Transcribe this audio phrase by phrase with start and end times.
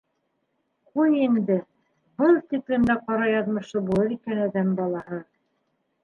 [0.91, 1.57] Ҡуй инде,
[2.21, 5.21] был тиклем дә ҡара яҙмышлы булыр икән әҙәм балаһы.